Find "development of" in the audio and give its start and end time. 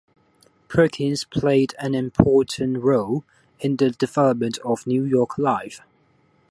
3.91-4.87